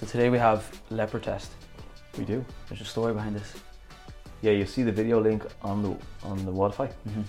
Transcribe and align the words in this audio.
So 0.00 0.06
today 0.06 0.30
we 0.30 0.38
have 0.38 0.80
leopard 0.88 1.24
test. 1.24 1.52
We 2.16 2.24
do. 2.24 2.42
There's 2.70 2.80
a 2.80 2.86
story 2.86 3.12
behind 3.12 3.36
this. 3.36 3.52
Yeah, 4.40 4.52
you 4.52 4.64
see 4.64 4.82
the 4.82 4.90
video 4.90 5.20
link 5.20 5.44
on 5.60 5.82
the 5.82 5.90
on 6.22 6.38
the 6.38 6.52
Wi-Fi. 6.52 6.86
Mm-hmm. 6.86 7.20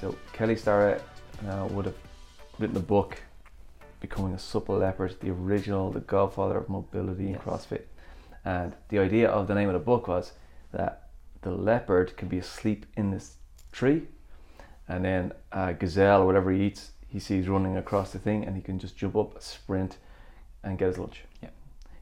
So 0.00 0.16
Kelly 0.32 0.54
Starrett 0.54 1.02
uh, 1.48 1.66
would 1.72 1.86
have 1.86 1.96
written 2.60 2.76
a 2.76 2.86
book, 2.94 3.20
Becoming 3.98 4.32
a 4.32 4.38
Supple 4.38 4.78
Leopard, 4.78 5.16
the 5.18 5.30
original, 5.30 5.90
the 5.90 5.98
godfather 5.98 6.56
of 6.56 6.68
mobility 6.68 7.24
Yes. 7.24 7.32
and 7.34 7.42
CrossFit. 7.42 7.82
And 8.44 8.76
the 8.90 9.00
idea 9.00 9.28
of 9.28 9.48
the 9.48 9.54
name 9.56 9.68
of 9.68 9.72
the 9.72 9.80
book 9.80 10.06
was 10.06 10.34
that 10.70 11.08
the 11.42 11.50
leopard 11.50 12.16
can 12.16 12.28
be 12.28 12.38
asleep 12.38 12.86
in 12.96 13.10
this 13.10 13.38
tree, 13.72 14.02
and 14.86 15.04
then 15.04 15.32
a 15.50 15.74
gazelle 15.74 16.22
or 16.22 16.26
whatever 16.26 16.52
he 16.52 16.62
eats, 16.64 16.92
he 17.08 17.18
sees 17.18 17.48
running 17.48 17.76
across 17.76 18.12
the 18.12 18.20
thing, 18.20 18.44
and 18.44 18.54
he 18.54 18.62
can 18.62 18.78
just 18.78 18.96
jump 18.96 19.16
up, 19.16 19.42
sprint, 19.42 19.96
and 20.62 20.78
get 20.78 20.86
his 20.86 20.98
lunch. 20.98 21.24
Yeah. 21.42 21.48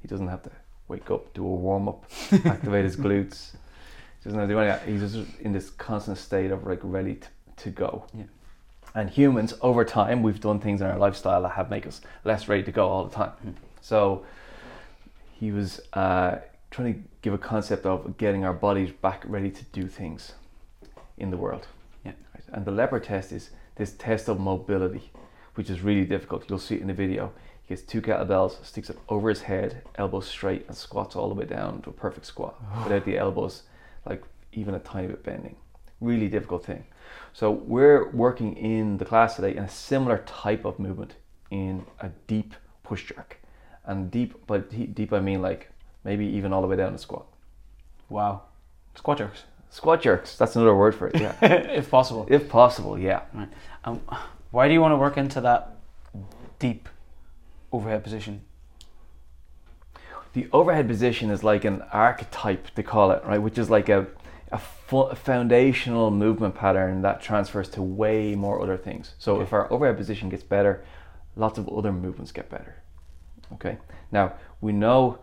He 0.03 0.09
doesn't 0.09 0.29
have 0.29 0.43
to 0.43 0.51
wake 0.89 1.11
up, 1.11 1.33
do 1.33 1.45
a 1.47 1.49
warm 1.49 1.89
up, 1.89 2.05
activate 2.45 2.85
his 2.85 2.97
glutes. 2.97 3.53
He 3.53 4.25
doesn't 4.29 4.39
have 4.39 4.49
to 4.49 4.55
do 4.55 4.59
any 4.61 4.71
of 4.71 4.81
that. 4.81 4.89
He's 4.89 5.01
just 5.01 5.41
in 5.41 5.53
this 5.53 5.71
constant 5.71 6.19
state 6.19 6.51
of 6.51 6.67
like 6.67 6.81
ready 6.83 7.15
to, 7.17 7.29
to 7.65 7.71
go. 7.71 8.05
Yeah. 8.15 8.25
And 8.95 9.09
humans, 9.09 9.55
over 9.63 9.85
time, 9.85 10.23
we've 10.23 10.41
done 10.41 10.61
things 10.61 10.81
in 10.83 10.87
our 10.87 10.99
lifestyle 10.99 11.43
that 11.43 11.53
have 11.53 11.71
make 11.71 11.87
us 11.87 12.03
less 12.25 12.47
ready 12.47 12.63
to 12.65 12.73
go 12.73 12.89
all 12.89 13.05
the 13.05 13.15
time. 13.15 13.33
Mhm. 13.47 13.55
So 13.81 14.25
he 15.33 15.51
was 15.51 15.81
uh, 15.95 16.37
trying 16.71 16.95
to 16.95 17.01
give 17.23 17.33
a 17.33 17.39
concept 17.39 17.87
of 17.87 18.17
getting 18.19 18.45
our 18.45 18.53
bodies 18.53 18.93
back 18.93 19.23
ready 19.27 19.51
to 19.51 19.65
do 19.73 19.87
things 19.89 20.33
in 21.17 21.31
the 21.31 21.37
world. 21.37 21.67
Yeah. 22.05 22.13
Right? 22.35 22.45
And 22.53 22.65
the 22.65 22.71
leopard 22.71 23.05
test 23.05 23.33
is 23.33 23.51
this 23.77 23.93
test 23.93 24.29
of 24.29 24.39
mobility, 24.39 25.11
which 25.55 25.71
is 25.71 25.81
really 25.81 26.05
difficult. 26.05 26.45
You'll 26.49 26.59
see 26.59 26.75
it 26.75 26.83
in 26.83 26.89
the 26.89 26.95
video. 26.95 27.33
He 27.73 27.77
gets 27.77 27.91
two 27.91 28.03
kettlebells, 28.03 28.63
sticks 28.63 28.91
it 28.91 28.99
over 29.09 29.31
his 29.31 29.41
head, 29.41 29.81
elbows 29.95 30.29
straight, 30.29 30.67
and 30.69 30.77
squats 30.77 31.17
all 31.17 31.31
the 31.31 31.35
way 31.35 31.47
down 31.47 31.81
to 31.81 31.89
a 31.89 31.93
perfect 31.95 32.27
squat 32.27 32.63
without 32.85 33.07
the 33.07 33.17
elbows 33.17 33.63
like 34.05 34.23
even 34.53 34.75
a 34.75 34.79
tiny 34.79 35.07
bit 35.07 35.25
bending. 35.25 35.57
Really 35.99 36.29
difficult 36.29 36.67
thing. 36.67 36.85
So 37.33 37.51
we're 37.51 38.11
working 38.11 38.59
in 38.59 38.99
the 38.99 39.07
class 39.07 39.37
today 39.37 39.57
in 39.57 39.63
a 39.63 39.71
similar 39.71 40.19
type 40.27 40.67
of 40.67 40.79
movement 40.79 41.15
in 41.51 41.87
a 41.99 42.11
deep 42.27 42.53
push 42.83 43.07
jerk. 43.07 43.39
And 43.87 44.11
deep, 44.11 44.47
by 44.47 44.59
de- 44.59 44.89
deep 44.89 45.11
I 45.15 45.21
mean 45.21 45.41
like 45.41 45.71
maybe 46.05 46.27
even 46.27 46.53
all 46.53 46.61
the 46.61 46.69
way 46.69 46.77
down 46.77 46.93
to 46.93 46.99
squat. 46.99 47.25
Wow. 48.11 48.43
Squat 48.97 49.17
jerks, 49.17 49.45
Squat 49.71 50.03
jerks, 50.03 50.37
that's 50.37 50.57
another 50.57 50.77
word 50.77 50.95
for 50.95 51.09
it, 51.09 51.19
yeah. 51.19 51.35
if 51.43 51.91
possible. 51.91 52.27
if 52.29 52.51
possible, 52.51 52.99
yeah. 52.99 53.23
Um, 53.87 54.03
why 54.51 54.69
do 54.69 54.75
you 54.75 54.83
want 54.83 54.93
to 54.93 54.99
work 54.99 55.17
into 55.17 55.41
that 55.41 55.77
deep 56.59 56.91
overhead 57.73 58.03
position? 58.05 58.43
The 60.35 60.49
overhead 60.53 60.89
position 60.89 61.31
is 61.31 61.45
like 61.45 61.65
an 61.65 61.83
archetype, 61.93 62.69
they 62.75 62.83
call 62.83 63.11
it, 63.11 63.23
right? 63.25 63.39
Which 63.39 63.59
is 63.59 63.69
like 63.69 63.89
a, 63.89 64.07
a, 64.51 64.59
fu- 64.59 65.01
a 65.03 65.15
foundational 65.15 66.11
movement 66.11 66.55
pattern 66.55 67.03
that 67.03 67.21
transfers 67.21 67.69
to 67.71 67.83
way 67.83 68.35
more 68.35 68.63
other 68.63 68.79
things. 68.79 69.15
So 69.19 69.35
Okay. 69.35 69.43
if 69.45 69.53
our 69.53 69.71
overhead 69.71 69.97
position 69.99 70.31
gets 70.31 70.43
better, 70.43 70.85
lots 71.37 71.59
of 71.59 71.69
other 71.69 71.93
movements 71.93 72.33
get 72.33 72.49
better. 72.49 72.77
Okay. 73.55 73.77
Now 74.11 74.33
we 74.61 74.73
know. 74.73 75.19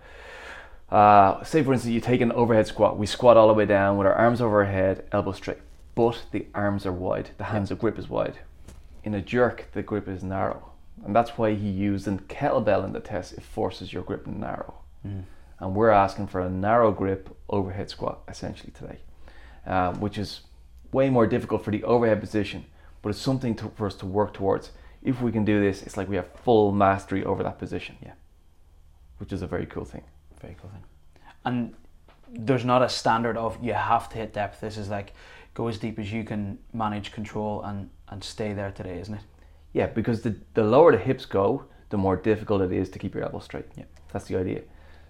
Uh, 0.92 1.44
say 1.44 1.64
for 1.64 1.74
instance, 1.74 1.94
you 1.94 2.02
take 2.02 2.22
an 2.22 2.32
overhead 2.32 2.68
squat. 2.68 2.98
We 2.98 3.06
squat 3.06 3.38
all 3.38 3.48
the 3.48 3.54
way 3.54 3.66
down 3.66 3.98
with 3.98 4.06
our 4.08 4.14
arms 4.14 4.42
over 4.42 4.60
our 4.64 4.72
head, 4.72 5.06
elbows 5.12 5.38
straight, 5.38 5.60
but 5.96 6.24
the 6.32 6.46
arms 6.54 6.86
are 6.86 6.92
wide. 6.92 7.30
The 7.38 7.46
hands 7.46 7.72
of 7.72 7.80
grip 7.80 7.98
is 8.00 8.10
wide. 8.10 8.40
In 9.04 9.14
a 9.16 9.22
jerk, 9.22 9.68
the 9.74 9.82
grip 9.84 10.08
is 10.08 10.24
narrow, 10.24 10.72
and 11.06 11.16
that's 11.16 11.38
why 11.38 11.54
he 11.56 11.70
used 11.70 12.08
a 12.08 12.12
kettlebell 12.12 12.84
in 12.86 12.94
the 12.94 13.00
test. 13.00 13.34
It 13.34 13.44
forces 13.44 13.94
your 13.94 14.04
grip 14.04 14.28
narrow 14.28 14.76
and 15.60 15.76
we're 15.76 15.90
asking 15.90 16.28
for 16.28 16.42
a 16.42 16.50
narrow 16.50 16.92
grip 16.92 17.36
overhead 17.50 17.90
squat 17.90 18.22
essentially 18.28 18.72
today, 18.72 19.00
um, 19.66 20.00
which 20.00 20.18
is 20.18 20.42
way 20.92 21.10
more 21.10 21.28
difficult 21.28 21.64
for 21.64 21.72
the 21.72 21.84
overhead 21.84 22.20
position, 22.20 22.66
but 23.02 23.10
it's 23.10 23.20
something 23.20 23.56
to, 23.56 23.70
for 23.76 23.88
us 23.88 23.96
to 23.96 24.06
work 24.06 24.34
towards. 24.34 24.72
If 25.02 25.22
we 25.22 25.32
can 25.32 25.46
do 25.46 25.62
this, 25.62 25.84
it's 25.84 25.96
like 25.98 26.10
we 26.10 26.16
have 26.18 26.30
full 26.44 26.72
mastery 26.72 27.24
over 27.24 27.44
that 27.44 27.58
position. 27.60 27.98
Yeah. 28.04 28.14
which 29.20 29.32
is 29.34 29.42
a 29.42 29.48
very 29.48 29.66
cool 29.66 29.86
thing. 29.86 30.04
Very 30.42 30.56
cool 30.60 30.70
thing. 30.70 30.84
And 31.46 31.74
there's 32.32 32.66
not 32.66 32.82
a 32.82 32.90
standard 32.90 33.38
of 33.38 33.58
you 33.64 33.74
have 33.74 34.10
to 34.10 34.18
hit 34.18 34.34
depth. 34.34 34.62
This 34.62 34.78
is 34.78 34.90
like 34.90 35.14
go 35.54 35.68
as 35.68 35.78
deep 35.78 36.00
as 36.00 36.12
you 36.12 36.24
can 36.24 36.60
manage 36.74 37.12
control 37.12 37.62
and, 37.64 37.90
and 38.08 38.24
stay 38.24 38.54
there 38.54 38.72
today, 38.72 39.00
isn't 39.00 39.16
it? 39.16 39.22
Yeah, 39.74 39.88
because 39.88 40.22
the, 40.22 40.36
the 40.54 40.64
lower 40.64 40.92
the 40.92 40.98
hips 40.98 41.26
go, 41.26 41.66
the 41.90 41.98
more 41.98 42.16
difficult 42.16 42.62
it 42.62 42.72
is 42.72 42.90
to 42.90 43.00
keep 43.00 43.14
your 43.14 43.24
elbows 43.24 43.46
straight. 43.46 43.66
Yeah. 43.76 43.86
That's 44.12 44.26
the 44.26 44.38
idea. 44.38 44.62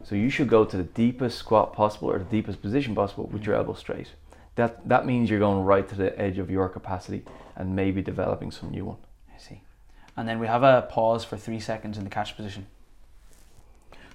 So 0.03 0.15
you 0.15 0.29
should 0.29 0.47
go 0.47 0.65
to 0.65 0.77
the 0.77 0.83
deepest 0.83 1.37
squat 1.37 1.73
possible 1.73 2.09
or 2.09 2.19
the 2.19 2.25
deepest 2.25 2.61
position 2.61 2.95
possible 2.95 3.27
with 3.27 3.45
your 3.45 3.55
elbows 3.55 3.79
straight. 3.79 4.07
That 4.55 4.87
that 4.87 5.05
means 5.05 5.29
you're 5.29 5.39
going 5.39 5.63
right 5.63 5.87
to 5.87 5.95
the 5.95 6.19
edge 6.19 6.37
of 6.37 6.49
your 6.49 6.69
capacity 6.69 7.23
and 7.55 7.75
maybe 7.75 8.01
developing 8.01 8.51
some 8.51 8.71
new 8.71 8.85
one. 8.85 8.97
I 9.33 9.37
see. 9.37 9.61
And 10.15 10.27
then 10.27 10.39
we 10.39 10.47
have 10.47 10.63
a 10.63 10.87
pause 10.89 11.23
for 11.23 11.37
three 11.37 11.59
seconds 11.59 11.97
in 11.97 12.03
the 12.03 12.09
catch 12.09 12.35
position. 12.35 12.67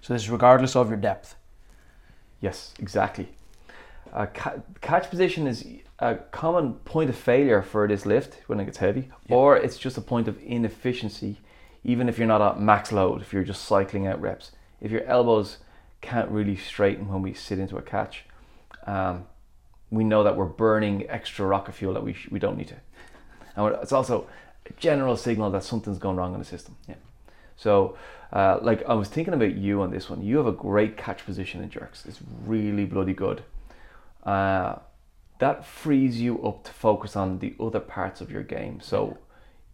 So 0.00 0.12
this 0.12 0.22
is 0.22 0.30
regardless 0.30 0.76
of 0.76 0.88
your 0.88 0.98
depth. 0.98 1.36
Yes, 2.40 2.74
exactly. 2.78 3.28
Uh, 4.12 4.26
ca- 4.26 4.56
catch 4.82 5.08
position 5.08 5.46
is 5.46 5.66
a 6.04 6.16
common 6.30 6.74
point 6.84 7.08
of 7.08 7.16
failure 7.16 7.62
for 7.62 7.88
this 7.88 8.04
lift 8.04 8.36
when 8.46 8.60
it 8.60 8.66
gets 8.66 8.78
heavy, 8.78 9.08
Yeah. 9.26 9.36
or 9.36 9.56
it's 9.56 9.78
just 9.78 9.96
a 9.96 10.02
point 10.02 10.28
of 10.28 10.36
inefficiency, 10.44 11.40
even 11.82 12.08
if 12.08 12.18
you're 12.18 12.28
not 12.28 12.42
at 12.42 12.60
max 12.60 12.92
load, 12.92 13.22
if 13.22 13.32
you're 13.32 13.42
just 13.44 13.64
cycling 13.64 14.06
out 14.06 14.20
reps. 14.20 14.52
If 14.82 14.90
your 14.90 15.02
elbows 15.04 15.58
can't 16.02 16.30
really 16.30 16.56
straighten 16.56 17.08
when 17.08 17.22
we 17.22 17.32
sit 17.32 17.58
into 17.58 17.78
a 17.78 17.82
catch, 17.82 18.24
um, 18.86 19.24
we 19.90 20.04
know 20.04 20.22
that 20.24 20.36
we're 20.36 20.44
burning 20.44 21.08
extra 21.08 21.46
rocket 21.46 21.72
fuel 21.74 21.94
that 21.94 22.02
we, 22.02 22.12
sh- 22.12 22.28
we 22.30 22.38
don't 22.38 22.58
need 22.58 22.68
to. 22.68 22.76
And 23.56 23.74
it's 23.82 23.92
also 23.92 24.26
a 24.66 24.72
general 24.74 25.16
signal 25.16 25.50
that 25.52 25.64
something's 25.64 25.98
going 25.98 26.16
wrong 26.16 26.34
in 26.34 26.38
the 26.38 26.44
system. 26.44 26.76
Yeah. 26.86 26.96
So, 27.56 27.96
uh, 28.30 28.58
like 28.60 28.84
I 28.86 28.94
was 28.94 29.08
thinking 29.08 29.32
about 29.32 29.54
you 29.54 29.80
on 29.80 29.90
this 29.90 30.10
one. 30.10 30.22
You 30.22 30.36
have 30.36 30.46
a 30.46 30.52
great 30.52 30.96
catch 30.98 31.24
position 31.24 31.62
in 31.62 31.70
jerks. 31.70 32.04
It's 32.04 32.20
really 32.44 32.84
bloody 32.84 33.14
good. 33.14 33.42
Uh, 34.24 34.76
that 35.38 35.66
frees 35.66 36.20
you 36.20 36.42
up 36.42 36.64
to 36.64 36.72
focus 36.72 37.16
on 37.16 37.38
the 37.38 37.54
other 37.60 37.80
parts 37.80 38.20
of 38.20 38.30
your 38.30 38.42
game. 38.42 38.80
So, 38.80 39.18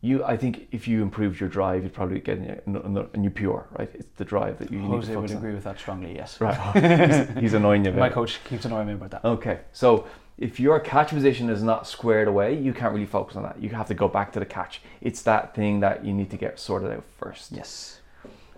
you, 0.00 0.24
I 0.24 0.36
think, 0.36 0.68
if 0.72 0.88
you 0.88 1.02
improved 1.02 1.38
your 1.38 1.50
drive, 1.50 1.82
you'd 1.82 1.92
probably 1.92 2.20
get 2.20 2.38
a, 2.38 3.18
new 3.18 3.30
pure, 3.30 3.68
right? 3.78 3.90
It's 3.92 4.08
the 4.16 4.24
drive 4.24 4.58
that 4.58 4.72
you 4.72 4.78
need 4.78 4.88
Jose 4.88 5.12
to 5.12 5.20
would 5.20 5.28
focus 5.28 5.32
on. 5.32 5.36
agree 5.36 5.54
with 5.54 5.64
that 5.64 5.78
strongly, 5.78 6.14
yes. 6.16 6.40
Right. 6.40 7.28
he's, 7.34 7.38
he's 7.38 7.54
annoying 7.54 7.84
you. 7.84 7.90
About 7.90 8.00
My 8.00 8.06
it. 8.06 8.12
coach 8.14 8.40
keeps 8.44 8.64
annoying 8.64 8.86
me 8.86 8.94
about 8.94 9.10
that. 9.10 9.24
Okay, 9.24 9.60
so 9.72 10.06
if 10.38 10.58
your 10.58 10.80
catch 10.80 11.10
position 11.10 11.50
is 11.50 11.62
not 11.62 11.86
squared 11.86 12.28
away, 12.28 12.58
you 12.58 12.72
can't 12.72 12.94
really 12.94 13.04
focus 13.04 13.36
on 13.36 13.42
that. 13.42 13.62
You 13.62 13.68
have 13.70 13.88
to 13.88 13.94
go 13.94 14.08
back 14.08 14.32
to 14.32 14.40
the 14.40 14.46
catch. 14.46 14.80
It's 15.02 15.20
that 15.22 15.54
thing 15.54 15.80
that 15.80 16.02
you 16.02 16.14
need 16.14 16.30
to 16.30 16.38
get 16.38 16.58
sorted 16.58 16.90
out 16.90 17.04
first. 17.18 17.52
Yes. 17.52 18.00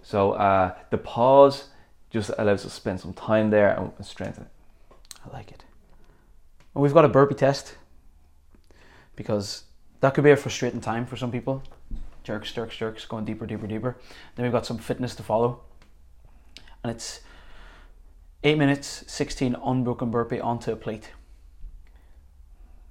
So 0.00 0.32
uh, 0.32 0.76
the 0.90 0.98
pause 0.98 1.70
just 2.10 2.30
allows 2.38 2.60
us 2.60 2.62
to 2.62 2.70
spend 2.70 3.00
some 3.00 3.12
time 3.14 3.50
there 3.50 3.76
and 3.76 4.06
strengthen 4.06 4.44
it. 4.44 4.50
I 5.26 5.36
like 5.36 5.50
it. 5.50 5.64
And 6.74 6.82
we've 6.82 6.94
got 6.94 7.04
a 7.04 7.08
burpee 7.08 7.34
test 7.34 7.76
because 9.16 9.64
that 10.00 10.14
could 10.14 10.24
be 10.24 10.30
a 10.30 10.36
frustrating 10.36 10.80
time 10.80 11.06
for 11.06 11.16
some 11.16 11.30
people. 11.30 11.62
Jerks, 12.24 12.52
jerks, 12.52 12.76
jerks, 12.76 13.04
going 13.04 13.24
deeper, 13.24 13.46
deeper, 13.46 13.66
deeper. 13.66 13.96
Then 14.36 14.44
we've 14.44 14.52
got 14.52 14.66
some 14.66 14.78
fitness 14.78 15.14
to 15.16 15.22
follow. 15.22 15.60
And 16.82 16.90
it's 16.90 17.20
eight 18.44 18.58
minutes, 18.58 19.04
16 19.06 19.56
unbroken 19.64 20.10
burpee 20.10 20.40
onto 20.40 20.72
a 20.72 20.76
plate. 20.76 21.10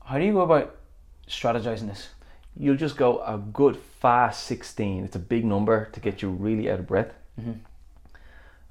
How 0.06 0.18
do 0.18 0.26
you 0.26 0.34
go 0.34 0.42
about 0.42 0.76
strategizing 1.28 1.88
this? 1.88 2.10
You'll 2.58 2.76
just 2.76 2.98
go 2.98 3.22
a 3.24 3.38
good 3.38 3.78
fast 3.78 4.44
16. 4.44 5.06
It's 5.06 5.16
a 5.16 5.20
big 5.20 5.46
number 5.46 5.86
to 5.94 6.00
get 6.00 6.22
you 6.22 6.30
really 6.30 6.70
out 6.70 6.80
of 6.80 6.88
breath. 6.88 7.14
Mhm. 7.40 7.60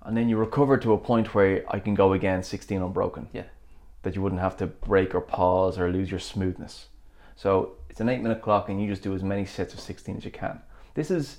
And 0.02 0.16
then 0.16 0.28
you 0.28 0.36
recover 0.36 0.76
to 0.78 0.92
a 0.92 0.98
point 0.98 1.34
where 1.34 1.64
I 1.68 1.80
can 1.80 1.94
go 1.94 2.12
again 2.12 2.42
16 2.42 2.82
unbroken. 2.82 3.28
Yeah. 3.32 3.44
That 4.02 4.16
you 4.16 4.22
wouldn't 4.22 4.40
have 4.40 4.56
to 4.58 4.66
break 4.66 5.14
or 5.14 5.20
pause 5.20 5.78
or 5.78 5.90
lose 5.90 6.10
your 6.10 6.20
smoothness. 6.20 6.86
So 7.36 7.72
it's 7.88 8.00
an 8.00 8.08
eight 8.08 8.22
minute 8.22 8.42
clock 8.42 8.68
and 8.68 8.80
you 8.80 8.88
just 8.88 9.02
do 9.02 9.14
as 9.14 9.22
many 9.22 9.44
sets 9.44 9.74
of 9.74 9.80
16 9.80 10.18
as 10.18 10.24
you 10.24 10.30
can. 10.30 10.60
This 10.94 11.10
is 11.10 11.38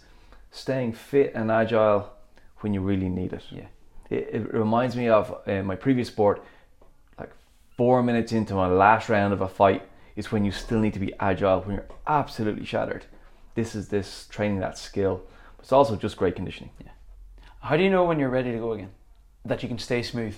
staying 0.51 0.93
fit 0.93 1.31
and 1.33 1.49
agile 1.51 2.11
when 2.59 2.73
you 2.73 2.81
really 2.81 3.09
need 3.09 3.33
it. 3.33 3.43
Yeah. 3.49 3.67
It, 4.09 4.29
it 4.33 4.53
reminds 4.53 4.95
me 4.95 5.07
of 5.07 5.41
uh, 5.47 5.63
my 5.63 5.75
previous 5.75 6.09
sport, 6.09 6.43
like 7.17 7.31
four 7.77 8.03
minutes 8.03 8.31
into 8.31 8.53
my 8.53 8.67
last 8.67 9.09
round 9.09 9.33
of 9.33 9.41
a 9.41 9.47
fight 9.47 9.87
is 10.15 10.31
when 10.31 10.43
you 10.43 10.51
still 10.51 10.79
need 10.79 10.93
to 10.93 10.99
be 10.99 11.13
agile 11.19 11.61
when 11.61 11.75
you're 11.75 11.89
absolutely 12.05 12.65
shattered. 12.65 13.05
This 13.55 13.75
is 13.75 13.87
this 13.87 14.27
training 14.27 14.59
that 14.59 14.77
skill. 14.77 15.21
But 15.57 15.63
it's 15.63 15.71
also 15.71 15.95
just 15.95 16.17
great 16.17 16.35
conditioning. 16.35 16.71
Yeah. 16.83 16.91
How 17.61 17.77
do 17.77 17.83
you 17.83 17.89
know 17.89 18.03
when 18.03 18.19
you're 18.19 18.29
ready 18.29 18.51
to 18.51 18.57
go 18.57 18.73
again? 18.73 18.89
That 19.45 19.63
you 19.63 19.69
can 19.69 19.79
stay 19.79 20.03
smooth? 20.03 20.35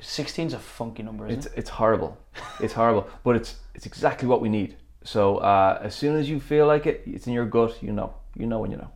16 0.00 0.46
is 0.48 0.52
a 0.54 0.58
funky 0.58 1.02
number, 1.02 1.26
isn't 1.26 1.38
It's 1.38 1.46
it? 1.46 1.52
it's 1.58 1.70
horrible. 1.70 2.16
It's 2.60 2.74
horrible, 2.74 3.08
but 3.24 3.36
it's 3.36 3.56
it's 3.74 3.86
exactly 3.86 4.28
what 4.28 4.40
we 4.40 4.48
need. 4.48 4.76
So 5.04 5.38
uh, 5.38 5.78
as 5.82 5.94
soon 5.94 6.16
as 6.16 6.28
you 6.28 6.40
feel 6.40 6.66
like 6.66 6.86
it, 6.86 7.02
it's 7.06 7.26
in 7.26 7.32
your 7.32 7.46
gut. 7.46 7.82
You 7.82 7.92
know. 7.92 8.14
You 8.36 8.46
know 8.46 8.60
when 8.60 8.70
you 8.70 8.76
know. 8.76 8.90